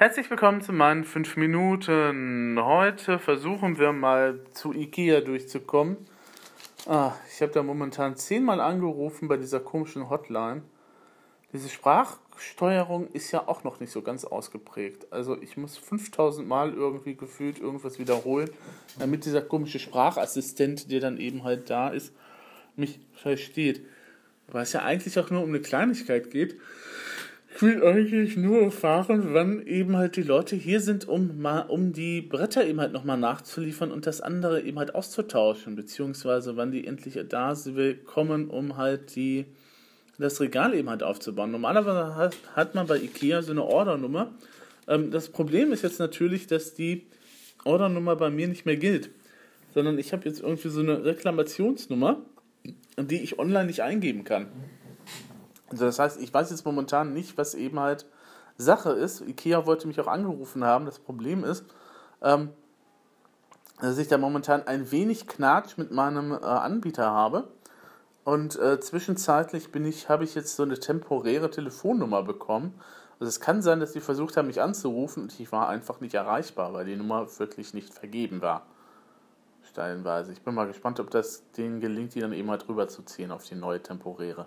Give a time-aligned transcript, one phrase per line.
[0.00, 2.56] Herzlich willkommen zu meinen 5 Minuten.
[2.62, 5.96] Heute versuchen wir mal zu Ikea durchzukommen.
[6.86, 10.62] Ah, ich habe da momentan zehnmal angerufen bei dieser komischen Hotline.
[11.52, 15.12] Diese Sprachsteuerung ist ja auch noch nicht so ganz ausgeprägt.
[15.12, 18.50] Also ich muss 5000 Mal irgendwie gefühlt irgendwas wiederholen,
[19.00, 22.14] damit dieser komische Sprachassistent, der dann eben halt da ist,
[22.76, 23.84] mich versteht.
[24.46, 26.56] Weil es ja eigentlich auch nur um eine Kleinigkeit geht.
[27.58, 31.92] Ich will eigentlich nur erfahren, wann eben halt die Leute hier sind, um mal, um
[31.92, 36.86] die Bretter eben halt nochmal nachzuliefern und das andere eben halt auszutauschen, beziehungsweise wann die
[36.86, 37.56] endlich da
[38.04, 39.46] kommen, um halt die,
[40.18, 41.50] das Regal eben halt aufzubauen.
[41.50, 44.30] Normalerweise hat, hat man bei Ikea so eine Ordernummer.
[44.86, 47.08] Ähm, das Problem ist jetzt natürlich, dass die
[47.64, 49.10] Ordernummer bei mir nicht mehr gilt,
[49.74, 52.22] sondern ich habe jetzt irgendwie so eine Reklamationsnummer,
[53.00, 54.46] die ich online nicht eingeben kann.
[55.70, 58.06] Also das heißt, ich weiß jetzt momentan nicht, was eben halt
[58.56, 59.20] Sache ist.
[59.20, 60.84] Ikea wollte mich auch angerufen haben.
[60.84, 61.64] Das Problem ist,
[62.22, 62.50] ähm,
[63.80, 67.48] dass ich da momentan ein wenig Knatsch mit meinem äh, Anbieter habe.
[68.24, 72.74] Und äh, zwischenzeitlich bin ich, habe ich jetzt so eine temporäre Telefonnummer bekommen.
[73.20, 76.14] Also es kann sein, dass sie versucht haben, mich anzurufen und ich war einfach nicht
[76.14, 78.66] erreichbar, weil die Nummer wirklich nicht vergeben war.
[79.62, 80.32] Stellenweise.
[80.32, 83.54] Ich bin mal gespannt, ob das denen gelingt, die dann eben halt rüberzuziehen auf die
[83.54, 84.46] neue temporäre.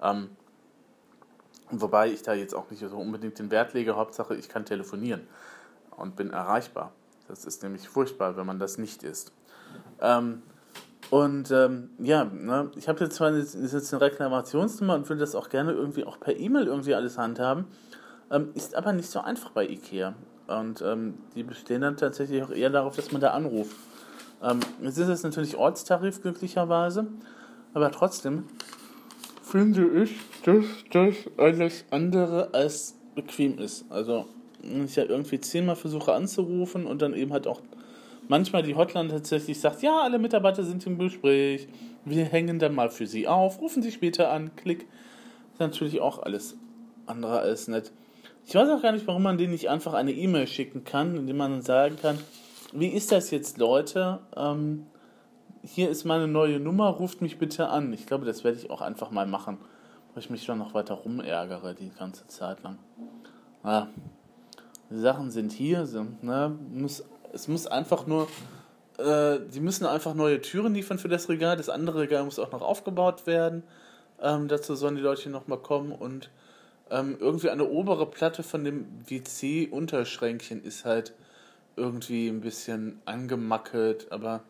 [0.00, 0.30] Ähm,
[1.70, 3.96] Wobei ich da jetzt auch nicht so unbedingt den Wert lege.
[3.96, 5.26] Hauptsache, ich kann telefonieren
[5.96, 6.92] und bin erreichbar.
[7.28, 9.32] Das ist nämlich furchtbar, wenn man das nicht ist.
[10.00, 10.42] Ähm,
[11.10, 15.34] und ähm, ja, ne, ich habe jetzt zwar eine, jetzt eine Reklamationsnummer und würde das
[15.34, 17.66] auch gerne irgendwie auch per E-Mail irgendwie alles handhaben.
[18.30, 20.14] Ähm, ist aber nicht so einfach bei IKEA.
[20.46, 23.76] Und ähm, die bestehen dann tatsächlich auch eher darauf, dass man da anruft.
[24.42, 27.06] Ähm, jetzt ist es natürlich Ortstarif glücklicherweise,
[27.74, 28.44] aber trotzdem
[29.56, 30.10] finde ich,
[30.44, 33.84] dass das alles andere als bequem ist.
[33.90, 34.26] Also,
[34.62, 37.60] ich ja irgendwie zehnmal versuche anzurufen und dann eben halt auch
[38.28, 41.68] manchmal die Hotline tatsächlich sagt, ja, alle Mitarbeiter sind im Gespräch,
[42.04, 44.86] wir hängen dann mal für Sie auf, rufen Sie später an, klick.
[45.52, 46.56] ist natürlich auch alles
[47.06, 47.92] andere als nett.
[48.46, 51.36] Ich weiß auch gar nicht, warum man denen nicht einfach eine E-Mail schicken kann, indem
[51.36, 52.18] man dann sagen kann,
[52.72, 54.20] wie ist das jetzt, Leute?
[54.36, 54.86] Ähm,
[55.66, 57.92] hier ist meine neue Nummer, ruft mich bitte an.
[57.92, 59.58] Ich glaube, das werde ich auch einfach mal machen,
[60.14, 62.78] weil ich mich schon noch weiter rumärgere die ganze Zeit lang.
[63.64, 63.88] Ja,
[64.90, 68.28] die Sachen sind hier, sind, ne, muss, es muss einfach nur,
[68.98, 71.56] äh, die müssen einfach neue Türen liefern für das Regal.
[71.56, 73.64] Das andere Regal muss auch noch aufgebaut werden.
[74.22, 76.30] Ähm, dazu sollen die Leute nochmal kommen und
[76.90, 81.12] ähm, irgendwie eine obere Platte von dem WC-Unterschränkchen ist halt
[81.74, 84.44] irgendwie ein bisschen angemackelt, aber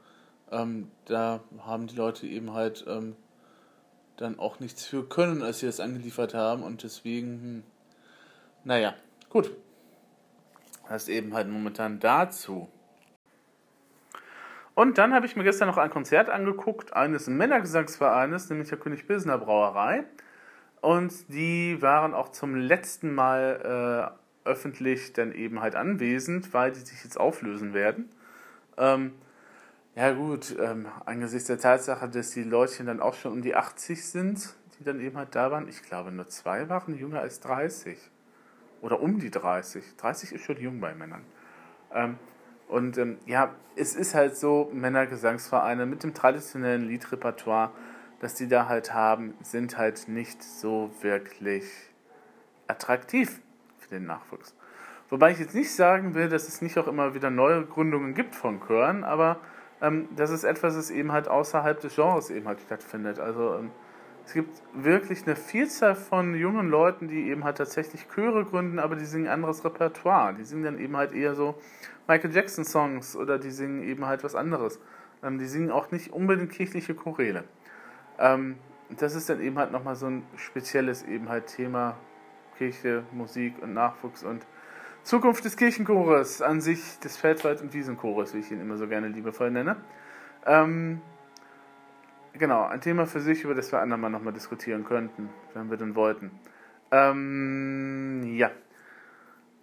[0.51, 3.17] ähm, da haben die Leute eben halt ähm,
[4.17, 7.63] dann auch nichts für können, als sie das angeliefert haben und deswegen, hm,
[8.65, 8.95] naja,
[9.29, 9.51] gut.
[10.89, 12.69] Das eben halt momentan dazu.
[14.75, 19.07] Und dann habe ich mir gestern noch ein Konzert angeguckt, eines Männergesangsvereines, nämlich der König
[19.07, 20.05] Pilsner Brauerei.
[20.81, 24.15] Und die waren auch zum letzten Mal
[24.45, 28.11] äh, öffentlich dann eben halt anwesend, weil die sich jetzt auflösen werden.
[28.77, 29.13] Ähm,
[29.97, 34.05] ja gut, ähm, angesichts der Tatsache, dass die Leute dann auch schon um die 80
[34.05, 37.99] sind, die dann eben halt da waren, ich glaube nur zwei waren jünger als 30.
[38.83, 39.97] Oder um die 30.
[39.97, 41.25] 30 ist schon jung bei Männern.
[41.95, 42.19] Ähm,
[42.69, 47.71] und ähm, ja, es ist halt so, Männergesangsvereine mit dem traditionellen Liedrepertoire,
[48.21, 51.65] das die da halt haben, sind halt nicht so wirklich
[52.67, 53.41] attraktiv
[53.79, 54.55] für den Nachwuchs.
[55.09, 58.35] Wobei ich jetzt nicht sagen will, dass es nicht auch immer wieder neue Gründungen gibt
[58.35, 59.41] von Chören, aber
[59.81, 63.19] ähm, das ist etwas, das eben halt außerhalb des Genres eben halt stattfindet.
[63.19, 63.71] Also ähm,
[64.25, 68.97] es gibt wirklich eine Vielzahl von jungen Leuten, die eben halt tatsächlich Chöre gründen, aber
[68.97, 70.35] die singen anderes Repertoire.
[70.35, 71.55] Die singen dann eben halt eher so
[72.09, 74.81] Michael Jackson Songs oder die singen eben halt was anderes.
[75.23, 77.45] Ähm, die singen auch nicht unbedingt kirchliche Choräle.
[78.19, 78.57] Ähm,
[78.91, 81.97] das ist dann eben halt nochmal so ein spezielles eben halt Thema
[82.57, 84.47] Kirche, Musik und Nachwuchs und
[85.07, 89.07] Zukunft des Kirchenchores an sich, des Feldwald- und Wiesenchores, wie ich ihn immer so gerne
[89.07, 89.77] liebevoll nenne.
[90.45, 91.01] Ähm,
[92.33, 95.95] genau, ein Thema für sich, über das wir andermal nochmal diskutieren könnten, wenn wir denn
[95.95, 96.33] wollten.
[96.91, 98.51] Ähm, ja.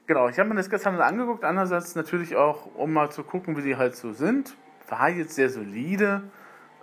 [0.07, 3.63] Genau, ich habe mir das gestern angeguckt, andererseits natürlich auch, um mal zu gucken, wie
[3.63, 4.55] die halt so sind.
[4.87, 6.23] War jetzt sehr solide.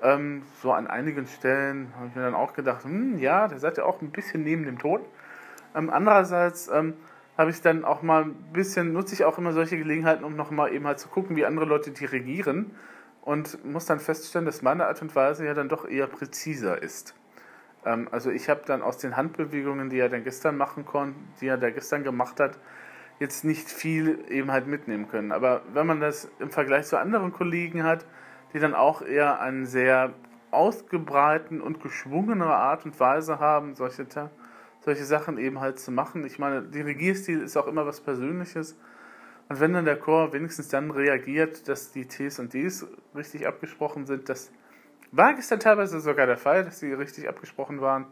[0.03, 3.79] Ähm, so an einigen Stellen habe ich mir dann auch gedacht, hm, ja, da seid
[3.79, 5.01] ihr auch ein bisschen neben dem Tod.
[5.75, 6.93] Ähm, andererseits ähm,
[7.41, 10.75] habe ich dann auch mal ein bisschen, nutze ich auch immer solche Gelegenheiten, um nochmal
[10.75, 12.73] eben halt zu gucken, wie andere Leute dirigieren
[13.23, 17.15] und muss dann feststellen, dass meine Art und Weise ja dann doch eher präziser ist.
[17.87, 21.47] Ähm, also ich habe dann aus den Handbewegungen, die er dann gestern machen konnte, die
[21.47, 22.59] er da gestern gemacht hat,
[23.21, 25.33] jetzt nicht viel eben halt mitnehmen können.
[25.33, 28.05] Aber wenn man das im Vergleich zu anderen Kollegen hat,
[28.53, 30.13] die dann auch eher einen sehr
[30.51, 34.07] ausgebreiten und geschwungenere Art und Weise haben, solche,
[34.81, 36.25] solche Sachen eben halt zu machen.
[36.25, 38.77] Ich meine, Dirigierstil ist auch immer was Persönliches.
[39.49, 44.06] Und wenn dann der Chor wenigstens dann reagiert, dass die Ts und Ds richtig abgesprochen
[44.06, 44.53] sind, das
[45.12, 48.06] war gestern teilweise sogar der Fall, dass sie richtig abgesprochen waren,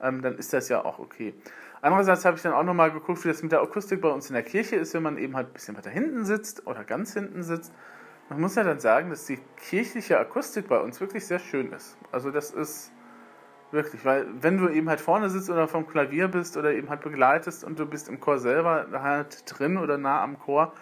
[0.00, 1.34] ähm, dann ist das ja auch okay.
[1.80, 4.34] Andererseits habe ich dann auch nochmal geguckt, wie das mit der Akustik bei uns in
[4.34, 7.42] der Kirche ist, wenn man eben halt ein bisschen weiter hinten sitzt oder ganz hinten
[7.42, 7.72] sitzt.
[8.28, 11.96] Man muss ja dann sagen, dass die kirchliche Akustik bei uns wirklich sehr schön ist.
[12.12, 12.92] Also das ist
[13.72, 17.02] wirklich, weil wenn du eben halt vorne sitzt oder vom Klavier bist oder eben halt
[17.02, 20.72] begleitest und du bist im Chor selber halt drin oder nah am Chor,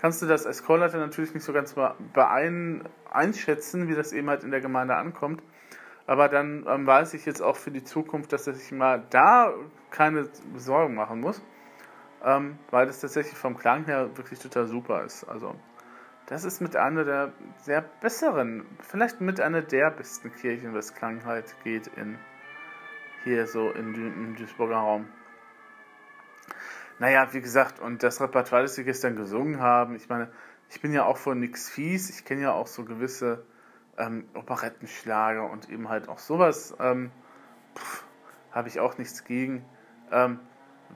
[0.00, 1.74] kannst du das als Chorleiter natürlich nicht so ganz
[2.12, 5.42] beein, einschätzen, wie das eben halt in der Gemeinde ankommt.
[6.06, 9.52] Aber dann ähm, weiß ich jetzt auch für die Zukunft, dass ich mal da
[9.90, 11.42] keine Sorgen machen muss,
[12.24, 15.24] ähm, weil das tatsächlich vom Klang her wirklich total super ist.
[15.24, 15.56] Also
[16.26, 21.24] das ist mit einer der sehr besseren, vielleicht mit einer der besten Kirchen, was Klang
[21.24, 22.18] halt geht in
[23.26, 25.06] hier so in, im Duisburger Raum.
[27.00, 30.30] Naja, wie gesagt, und das Repertoire, das sie gestern gesungen haben, ich meine,
[30.70, 33.44] ich bin ja auch von nix fies, ich kenne ja auch so gewisse
[33.98, 37.10] ähm, Operettenschlager und eben halt auch sowas, ähm,
[38.52, 39.64] habe ich auch nichts gegen.
[40.12, 40.38] Ähm,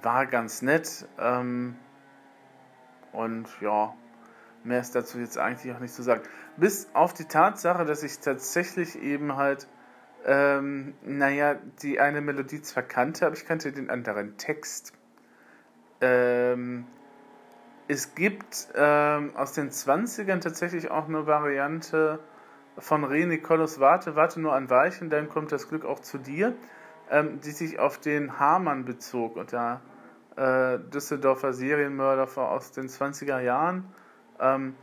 [0.03, 1.75] war ganz nett ähm,
[3.11, 3.93] und ja,
[4.63, 6.23] mehr ist dazu jetzt eigentlich auch nicht zu sagen.
[6.57, 9.67] Bis auf die Tatsache, dass ich tatsächlich eben halt,
[10.25, 14.93] ähm, naja, die eine Melodie zwar kannte, aber ich kannte den anderen Text.
[16.01, 16.87] Ähm,
[17.89, 22.21] es gibt ähm, aus den 20ern tatsächlich auch eine Variante
[22.79, 26.55] von René Kollos Warte, warte nur ein Weichen, dann kommt das Glück auch zu dir,
[27.11, 29.81] ähm, die sich auf den Hamann bezog und der
[30.37, 33.93] äh, Düsseldorfer Serienmörder aus den 20er Jahren,
[34.39, 34.75] ähm,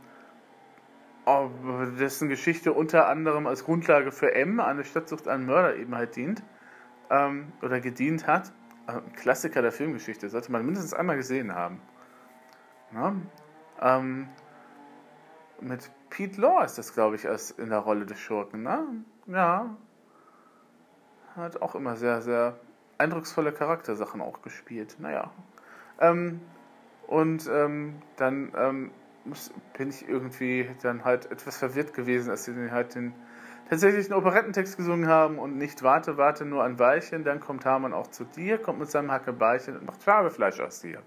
[1.98, 6.42] dessen Geschichte unter anderem als Grundlage für M, eine Stadtsucht an Mörder eben halt dient
[7.10, 8.52] ähm, oder gedient hat.
[8.86, 11.80] Ein Klassiker der Filmgeschichte, sollte man mindestens einmal gesehen haben.
[12.94, 13.14] Ja?
[13.80, 14.28] Ähm,
[15.60, 18.86] mit Pete Law ist das, glaube ich, als in der Rolle des Schurken, ne?
[19.26, 19.76] Ja.
[21.36, 22.58] Hat auch immer sehr, sehr
[22.96, 24.96] eindrucksvolle Charaktersachen auch gespielt.
[24.98, 25.30] Naja.
[26.00, 26.40] Ähm,
[27.06, 28.90] und ähm, dann ähm,
[29.76, 33.12] bin ich irgendwie dann halt etwas verwirrt gewesen, als sie halt den
[33.68, 38.06] tatsächlichen Operettentext gesungen haben und nicht Warte, warte nur ein Weilchen, dann kommt Hamann auch
[38.06, 41.02] zu dir, kommt mit seinem Hackebeilchen und macht Schwabefleisch aus dir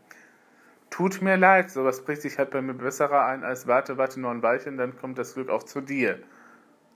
[0.91, 4.29] tut mir leid, sowas bricht sich halt bei mir besserer ein als warte, warte nur
[4.29, 6.19] ein Weilchen, dann kommt das Glück auch zu dir.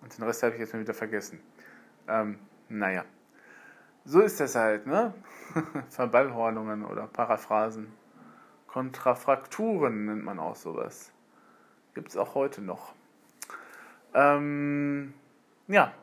[0.01, 1.39] Und den Rest habe ich jetzt mal wieder vergessen.
[2.07, 2.37] Ähm,
[2.69, 3.03] naja.
[4.03, 5.15] So ist das halt, ne?
[5.89, 7.91] Verballhornungen oder Paraphrasen.
[8.75, 11.13] Kontrafrakturen nennt man auch sowas.
[11.93, 12.93] Gibt es auch heute noch.
[14.13, 15.13] Ähm,
[15.69, 15.93] ja,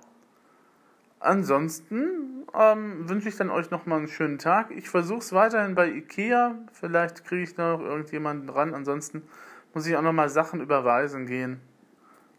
[1.21, 4.71] Ansonsten ähm, wünsche ich dann euch nochmal einen schönen Tag.
[4.71, 6.55] Ich versuche es weiterhin bei Ikea.
[6.73, 8.75] Vielleicht kriege ich da noch irgendjemanden dran.
[8.75, 9.23] Ansonsten
[9.75, 11.61] muss ich auch nochmal Sachen überweisen gehen.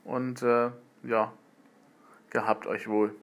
[0.03, 0.71] Und äh,
[1.03, 1.31] ja,
[2.31, 3.11] gehabt euch wohl.